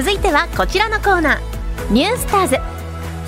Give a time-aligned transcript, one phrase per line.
[0.00, 1.92] 続いてはこちらのコーナー。
[1.92, 2.56] ニュースターズ。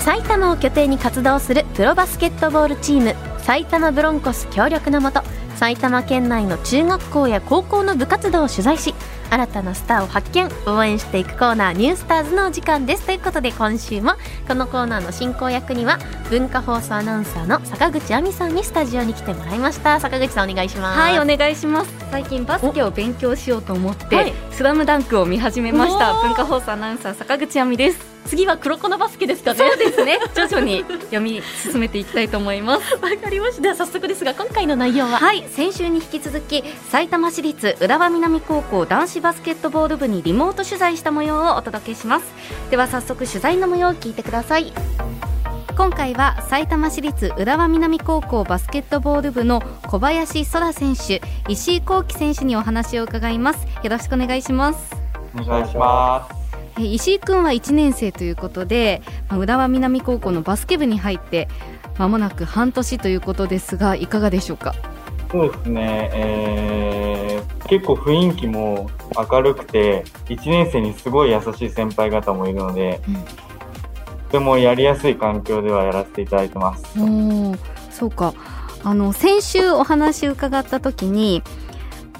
[0.02, 5.20] 埼玉を拠点に活動するプロバスケットボールチーム埼玉ブロンコス協力のもと
[5.56, 8.94] 埼玉県内の中学校や高校の部活動を取材し
[9.32, 10.46] 新たなスターを発見。
[10.66, 13.06] 応援していくコーナー「ニュースターズ」のお時間です。
[13.06, 14.12] ということで今週も
[14.46, 15.98] このコーナーの進行役には
[16.28, 19.98] 文化放送アナウンサーの坂口亜美さんにスタジオに来てもらいました。
[20.00, 21.00] 坂口さんお願いします。
[21.00, 21.90] はいお願いします。
[22.10, 26.12] 最近バスケを勉強しようと思って、はい、スラムダンクを見始めました。
[26.22, 28.12] 文化放送アナウンサー坂口亜美です。
[28.24, 29.58] 次は黒子のバスケですかね。
[29.58, 30.20] そうですね。
[30.32, 32.94] 徐々に読み進めていきたいと思います。
[33.02, 33.62] わかりました。
[33.62, 35.18] では早速ですが今回の内容は？
[35.18, 42.26] はい先週に引き続き埼玉市立浦和南高校男子バスケットボール部にリモート取材した模様をお届けします。
[42.70, 44.72] では早速取材の模様を聞いてください。
[45.76, 53.66] 今回は埼玉市立浦和南高校バスケットボール部の小林空選手石井幸喜選手にお話を伺います。
[53.82, 54.96] よろしくお願いします。
[55.34, 56.28] お願いしま
[56.76, 56.82] す。
[56.82, 61.48] 石井君は1年生ということで、まあ、浦和南高校のバスケ部に入って
[61.96, 64.74] まもなく半年ということですがいかがでしょうか？
[65.30, 67.11] そうですね、えー、
[67.72, 68.90] 結構雰囲気も
[69.30, 73.22] 明るくて1年生にすごい優しい先輩方もいるので、うん、と
[74.32, 76.84] てもやりやすい環境ではやらせていただいてます。
[77.00, 77.54] お
[77.90, 78.34] そうか。
[78.84, 81.42] あの先週お話伺った時に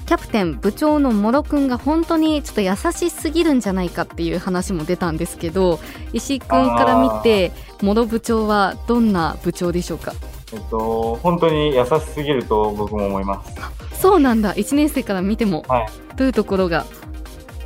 [0.07, 5.81] キャプテン部長のもろくんが本当にちょっと優しすぎるんじゃないかっていう話も出たんですけど
[6.15, 10.15] 石井君から見てもろ部長はどんな部長でしょうか？
[10.55, 13.55] えっと本当に優しすぎると僕も思います
[14.03, 14.55] そうなんだ。
[14.55, 15.87] 1年生から見ても、はい、
[16.17, 16.85] どういうところが。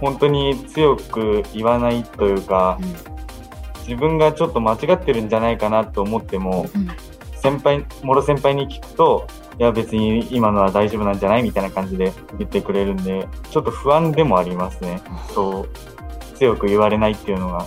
[0.00, 2.94] 本当に強く言わないというか、うん、
[3.88, 6.88] 自分がちょっと間違ってるんじゃないかなと思っても、うん、
[7.34, 9.26] 先輩もろ先輩に聞くと
[9.58, 11.42] いや別に今のは大丈夫なんじゃない？
[11.42, 15.00] みたいな感じで言ってくれるんで、ちょっと不安でもありますね。
[15.32, 15.68] そう、
[16.36, 17.66] 強く言われないっていうのが。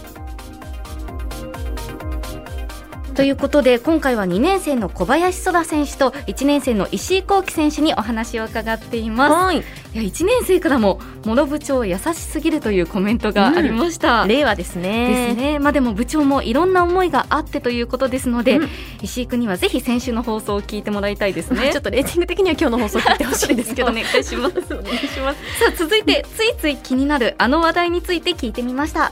[3.20, 9.34] ということで今回は2年生の小林空選手と1年生の石井幸喜選手にお話を伺っています。
[9.34, 9.62] はい、い
[9.94, 14.22] や1年生からも諸部長優しすぎるというコメントがありました。
[14.22, 15.10] うん、令和ですね。
[15.10, 15.60] ですね。
[15.60, 18.70] まあでも部長もいろんな思いがあってということですので、うん、
[19.02, 21.72] 石井君にはぜひ先週の放送を聞いてもらいたいですね。
[21.74, 24.56] ちょっとレーティング的には今日の放送聞いてほしいんですけど、お願いします。
[24.74, 25.60] お願いします。
[25.60, 29.12] さあ続いてついつい気になるあの話題について聞いてみました。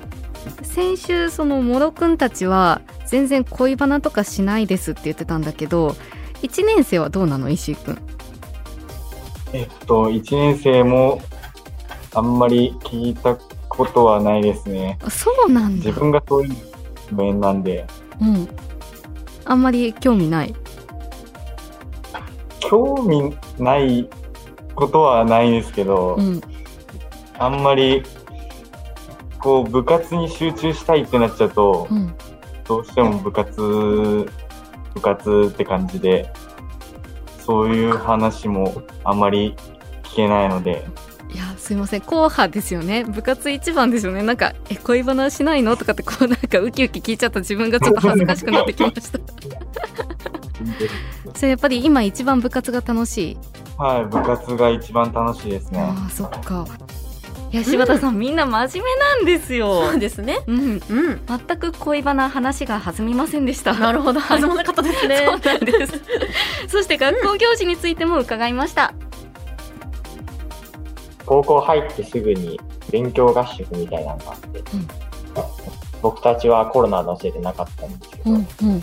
[0.63, 5.95] 先週その諸くんたちは全然恋バナとかしないですって言ってたんだけど
[6.41, 7.49] 1年生はどうなの？
[7.49, 7.97] 石井君
[9.53, 11.21] えっと1年生も
[12.13, 13.35] あんまり聞いた
[13.69, 14.97] ことはないですね。
[15.09, 15.85] そうなんだ。
[15.85, 16.55] 自分がそういう
[17.15, 17.85] 面なんで。
[18.19, 18.47] うん。
[19.45, 20.55] あんまり興味ない？
[22.59, 24.09] 興味ない
[24.75, 26.41] ことはないですけど、うん、
[27.39, 28.03] あんまり
[29.39, 32.13] こう部活に集中したいってなっちゃうと、うん、
[32.67, 34.29] どうしても部活、
[34.93, 36.31] 部活って感じで、
[37.45, 39.55] そういう話もあんまり
[40.03, 40.85] 聞けないので。
[41.33, 42.01] いやすいません。
[42.01, 43.03] 硬派ですよね。
[43.03, 44.23] 部活一番ですよね。
[44.23, 49.19] なんか「え恋バナしないの?」とかってこうなんかウキウキ聞いちゃった自分がちょっと恥ずかしくなってきました。
[51.35, 53.37] それやっぱり今一番部活が楽しい。
[53.77, 55.79] はい部活が一番楽しいですね。
[55.81, 56.65] あそっか。
[56.67, 56.86] い
[57.57, 59.87] や柴田さん、うん、みんな真面目なんですよ。
[59.91, 60.39] そうですね。
[60.47, 60.79] うん、うん、
[61.27, 63.73] 全く恋バナ話が弾みませんでした。
[63.73, 65.25] なるほど、弾まなかったですね。
[65.25, 66.01] そうなんです。
[66.69, 68.93] そして学校行事についても伺いました。
[71.25, 72.59] 高校入ってすぐに
[72.89, 74.87] 勉強合宿みたいなのがあって、うん、
[76.01, 78.81] 僕たちはコロナのせいでなかったんですけど、うんうん、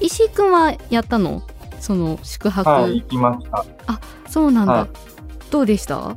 [0.00, 1.42] 石井君はやったの？
[1.80, 4.88] その宿泊、はい、行きましたあそうなんだ、はい、
[5.50, 6.16] どうでした？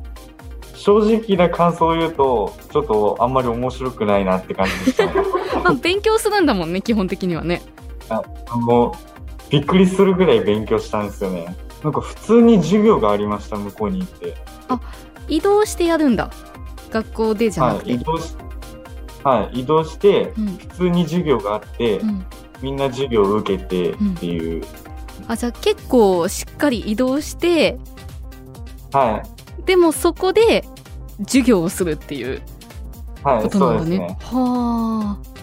[0.77, 5.13] 正直な感想を言うと、ちょっとあんまり面白くないなって感じでした、ね。
[5.63, 7.61] まあ、勉強するんだもんね、基本的にはね。
[8.09, 8.21] あ
[9.49, 11.55] びっくりするぐらい勉強したんですよね。
[11.83, 14.35] なんか普通に授業がありました、向こうに行って。
[14.67, 14.79] あ、
[15.27, 16.29] 移動してやるんだ。
[16.91, 17.91] 学校でじゃなくて。
[17.91, 18.35] はい、移動し、
[19.23, 22.25] はい、移動して、普通に授業があって、うん、
[22.61, 24.61] みんな授業を受けてっていう。
[24.61, 27.77] うん、あ、じゃあ結構しっかり移動して、
[28.91, 29.36] はい。
[29.65, 30.63] でもそこで
[31.19, 32.41] 授業をするっていう
[33.23, 33.99] ことなんだね。
[33.99, 35.36] はい、ねはあ。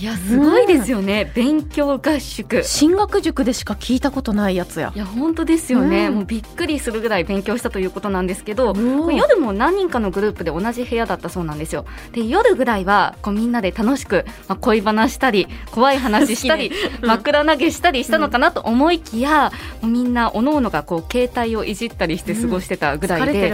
[0.00, 2.62] いやすごいですよね、勉強合宿。
[2.62, 4.92] 進学塾でしか聞いたことないやつや。
[4.94, 6.14] いや本当ですよね、うん。
[6.14, 11.84] もうびっくりするぐらい勉強したということなんですけど、うん夜も何人かのグループで同じ部屋だったそうなんですよ。
[12.12, 16.70] で夜ぐらいはこうみんなで楽しく、まあ、恋バナしたり怖い話したり、
[17.02, 19.50] うん枕投げしたりしたのかなと思いきや、
[19.82, 23.52] もうみんなおのおのがこう携帯をいじったりして過ごしてたぐらいで、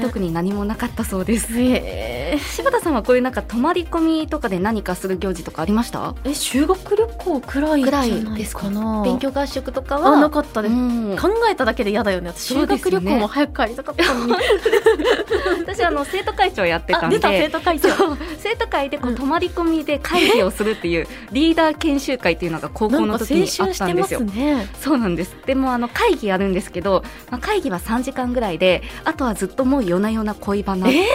[0.00, 1.48] 特に何もなかったそうです。
[1.58, 6.14] へ柴田さんはこういうなんか泊まり込みとかで何かする行事とかありました？
[6.24, 9.02] え修学旅行くらいじゃないかな。
[9.04, 10.16] 勉強合宿とかは？
[10.16, 10.76] あなかったです、う
[11.14, 11.16] ん。
[11.16, 12.30] 考えただけで嫌だよね。
[12.30, 14.34] 私修学旅行も早く帰りたかったのに。
[15.60, 17.18] 私あの生徒会長やってたんで。
[17.20, 17.88] 生徒会長。
[18.38, 24.20] 生徒会でこう泊まり込みで会議をするっていうリーダー研修会っていうのが高校の時にあったんですよ。
[24.20, 24.68] すね。
[24.80, 25.34] そうなんです。
[25.46, 31.06] でもあの会議やるんですけど、まあ、会議は3時間ぐらいであとはずっともう夜な夜な恋バナだえっ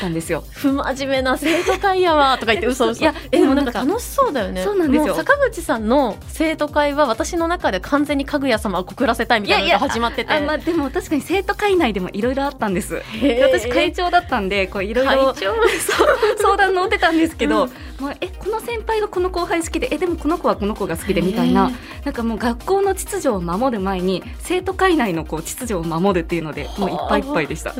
[0.00, 3.02] たんですよ、不真面目な生徒会やわとか言って嘘嘘。
[3.02, 4.64] いやえでもなんかか楽しそうだよね。
[4.64, 5.14] そうなんですよ。
[5.14, 10.32] も坂口さんの生徒会は私の中で完全にかぐや様を告らせたいみたいなのが始まってて。
[10.32, 13.02] あまあ、でも確かに生徒会内でもいろいろあったんです。
[13.40, 15.54] 私会長だったんでこういろいろ会長
[16.42, 17.70] 相談乗ってたんですけど、うん。
[18.00, 21.70] まあ、えこの先輩がこの後輩好きでえでもこの子はこの子が好きでみたいな。
[22.04, 27.74] なんかもう学校の秩序を守る前に生徒会内のこう秩序を守るっていうのでもういっぱいいっぱいでした。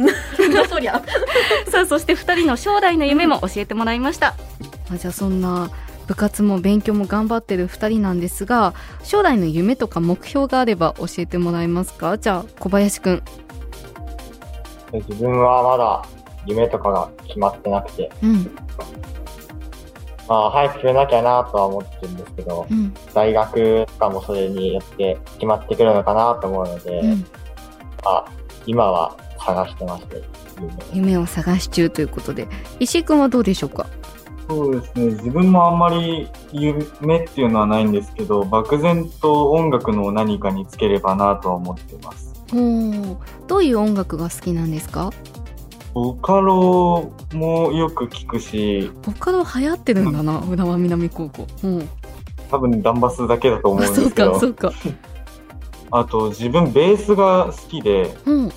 [0.68, 1.02] そりゃ。
[1.68, 4.34] さあそして2人の将来の夢も教えてもらいました、
[4.88, 5.70] まあ、じゃあそんな
[6.06, 12.18] 部活も勉強も頑張ってる2人なんですが将来の夢とか目標があれば教えてもらえますか？
[12.18, 13.22] じゃあ小林くん
[14.92, 16.04] 自分はまだ
[16.46, 18.54] 夢とかが決まってなくて、うん。
[20.28, 22.94] まあ、早く決めなきゃなとは思ってるんですけど、うん。
[23.12, 27.20] 大学とかもそれによって決まってくるのかなと思うので、うん。
[28.04, 28.26] まあ、
[28.66, 30.22] 今は探してますね。
[30.92, 31.12] 夢。
[31.12, 32.46] 夢を探し中ということで。
[32.78, 33.86] 石井くんはどうでしょうか？
[34.48, 35.06] そうですね。
[35.06, 42.34] 自分もあんまり夢っていうのはないんですけど、漠然と音楽の何かにつければなとは思ってます。
[42.52, 45.10] おーどういう音楽が好きなんですか？
[45.94, 51.46] ボカロもよく聞くし、ボカロ流行ってるんだな浦和南高校。
[51.62, 51.88] うん。
[52.50, 54.72] 多分ダンバスだけだと思うんですけど、かそうか。
[55.90, 58.48] あと自分ベースが好きで、うん。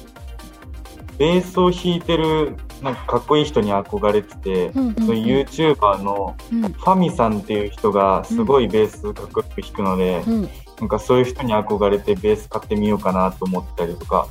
[1.18, 6.62] ベースを弾いてるなんかかっこいい人に憧れてて、うんうんその YouTuber のうん。
[6.62, 10.50] ファミさんっていう人がすごいベースかっこよく弾くので、うん。
[10.80, 14.28] なんかそういう人に憧れてベース買ってみようかなと思ったりとか、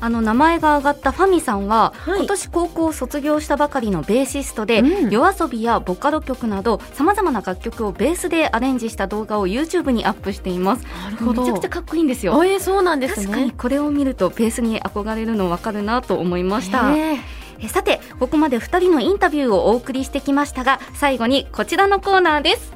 [0.00, 2.18] あの名前が挙がったファミさんは、はい。
[2.20, 5.10] 今年高校を卒業したばかりのベーシストで、うん。
[5.10, 10.84] 夜遊びやボカロ曲などさまざまな楽曲をベースでアレンジした動画を YouTube にアップしています。
[11.04, 11.42] なるほど。
[11.42, 12.38] めちゃくちゃかっこいいんですよ。
[12.38, 16.94] あえーそうなんです確かにねこれを見るとベースに憧れるの分かるなと思いました。
[16.94, 17.18] へー
[17.62, 22.72] えさてここまで2人のインタビューをお送りしてきましたが最後にこちらのコーナーです。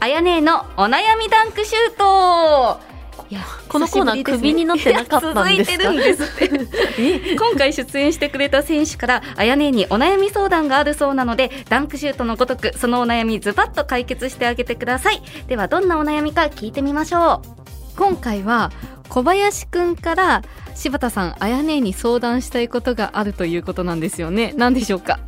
[0.00, 2.87] あやねえのお悩みダンクシュート
[3.30, 4.38] いやこのコーナー久しぶりですね。
[4.38, 5.76] 首になってなかったんですか？
[5.76, 6.22] 続いてるんです。
[6.24, 6.48] っ
[6.96, 15.20] て今回出演してくれた選手からあやねえにお悩み相談があるそうなのでダンクシュートのごとくそのお悩みズバッと解決してあげてください。
[15.46, 17.98] ではどんなお悩みか聞いてみましょう。
[17.98, 18.72] 今回は
[19.10, 20.42] 小林くんから
[20.74, 24.54] 柴田さんあやねえに相談したいことがあるということなんですよね。
[24.56, 25.18] 何でしょうか？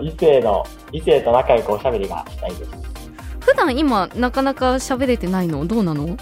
[0.00, 2.70] 異性の、異性と仲良くおしゃべりがしたいです。
[3.40, 5.64] 普段今なかなか喋れてないの？
[5.66, 6.16] どうなの？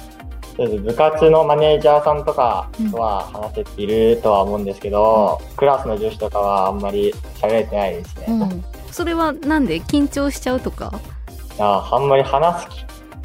[0.56, 8.26] 部活のマネージャーさんとかとは話せているとは思うんですけど、クラスの女子とかはあんまり喋れてないですね。
[8.28, 8.64] うん。
[8.92, 10.92] それはなんで緊張しちゃうとか？
[11.58, 12.68] ああんまり話す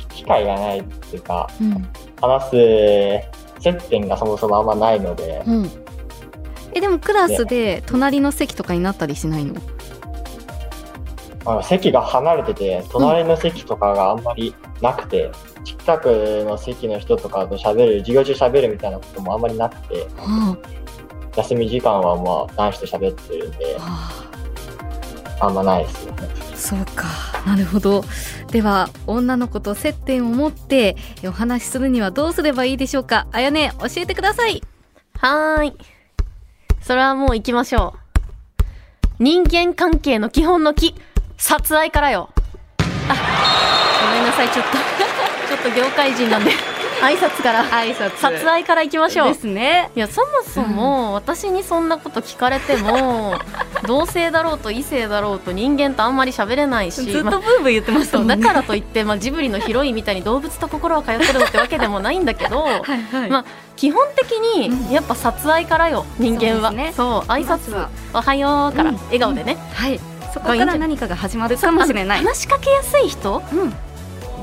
[0.10, 1.88] 機機会がないっていうか、うん。
[2.20, 2.52] 話す
[3.62, 5.70] 接点がそもそもあんまないので、うん。
[6.74, 9.56] えでもクラスで隣の席とかになったりしないの？
[11.46, 15.32] あの席が離れてて、隣の席とかがあんまりなくて、
[15.78, 20.58] 近くの席の人とかと喋る、授業中喋るみたいなこともあんまりなくて、は
[21.36, 26.28] 休み時間はまあ男子と喋ってるんであ、はあんまないですよね。
[26.54, 27.06] あそうか
[27.46, 28.04] なるほど
[28.52, 33.28] では女の子と接点を持ってお話しするにはどうすればいいでしょうか？
[33.32, 34.62] あやね教えてください
[35.18, 35.74] はーい。
[36.82, 38.00] それはもう行きましょう。
[39.20, 40.96] 人間関係の基本の木、
[41.38, 42.30] 殺愛からよ。
[43.10, 45.09] あ、ごめんなさい、ちょっと。
[45.50, 46.52] ちょっと業界人なんで。
[47.02, 47.64] 挨拶から。
[47.66, 48.18] 挨拶。
[48.18, 49.28] 殺愛から行きましょう。
[49.30, 49.90] ですね。
[49.96, 53.36] いや、そもそも、私にそんなこと聞かれても、
[53.88, 58.36] 同性だろうと異性だろうと人間とあんまり喋れないし、ずっまあとブーブー言ってましたそうもんね。
[58.36, 66.72] だからといって、まあ、ジブリのヒロインみたいに動物と心は通ってるのってわけでもないんだけど、 はいはい、まあ基本的にやっぱ殺愛からよ人間は。
[66.72, 66.94] ね。
[66.96, 68.98] そう挨拶はおはようからうん。
[69.06, 70.00] 笑顔でね、はい。
[70.34, 72.20] そこから何かが始まるかもしれない。
[72.20, 73.74] 話しかけやすい人うん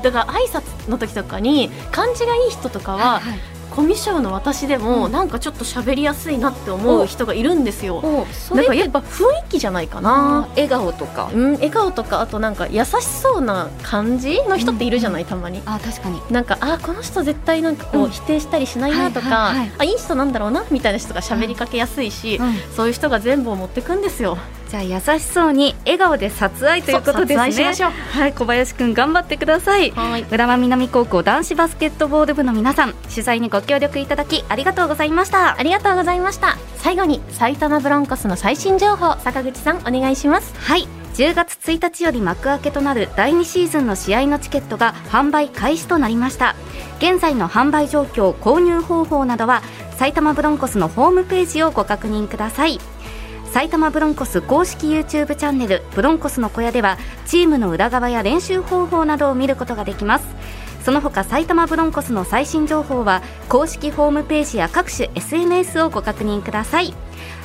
[0.01, 3.39] だから挨拶の時とかに感じがいい人とかは、はいはい。
[3.69, 5.11] コミュ障の私でも、うん。
[5.11, 8.01] なんかちょっと喋りやすいなって思う人がいるんですよ。
[8.51, 11.29] なんかやっぱ雰囲気じゃないかあなー笑顔とか。
[11.31, 15.61] うん、笑顔とかあとなんか優しそうな感じの人っているじゃない、たまに。
[15.65, 16.19] あ確かに。
[16.31, 18.09] なんかあこの人絶対なんかこう、うん。
[18.09, 22.55] 否定したりしないなとか、あいい人なんだろうなみたいな人が喋りかけやすいし、うん。
[22.75, 24.39] そういう人が全部を持ってくんですよ。
[24.69, 27.65] じゃあ優しそうに笑顔で殺愛ということですね。
[27.65, 27.91] ましょう。
[27.91, 29.91] はい小林くん頑張ってください。
[29.91, 30.25] はい。
[30.29, 35.57] 浦和南高校男子バスケットボール部の皆さん取材にご協力いただきありがとうございました。
[35.57, 36.57] ありがとうございました。
[36.77, 40.53] 最後に埼玉ブロンコスの最新情報坂口さんお願いします。
[40.57, 40.87] はい。
[41.13, 46.55] 10月1日より幕開けとなる第2シーズンの試合のチケットが販売開始となりました。
[46.99, 49.61] 現在の販売状況購入方法などは
[49.97, 52.79] 埼玉ブロンコスのホームページをご確認ください
[53.51, 60.25] 埼玉ブロンコス公式 YouTube チャンネルブロンコスの小屋ではチームの裏側や練習方法などを見ることができます。
[60.83, 66.93] その他埼玉ブロンコスの最新情報は公式ホームページや各種 SNS をご確認ください。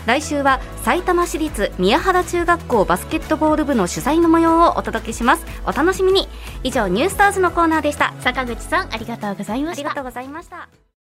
[0.07, 5.45] 来週は埼玉市立宮原中学校バスケットボール部の取材の模様をお届けします。
[5.67, 6.29] お楽しみに。
[6.63, 8.15] 以上ニュースターズのコーナーでした。
[8.21, 9.91] 坂口さんありがとうございました。
[9.91, 10.82] ありがとうございました